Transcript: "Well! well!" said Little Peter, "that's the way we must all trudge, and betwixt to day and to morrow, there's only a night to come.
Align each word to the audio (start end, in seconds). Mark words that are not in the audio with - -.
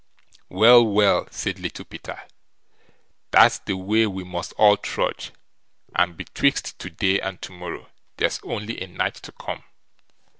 "Well! 0.49 0.83
well!" 0.83 1.27
said 1.29 1.59
Little 1.59 1.85
Peter, 1.85 2.19
"that's 3.29 3.59
the 3.59 3.77
way 3.77 4.07
we 4.07 4.23
must 4.23 4.51
all 4.53 4.75
trudge, 4.75 5.29
and 5.95 6.17
betwixt 6.17 6.79
to 6.79 6.89
day 6.89 7.19
and 7.19 7.39
to 7.43 7.51
morrow, 7.51 7.87
there's 8.17 8.39
only 8.41 8.81
a 8.81 8.87
night 8.87 9.13
to 9.21 9.31
come. 9.31 9.63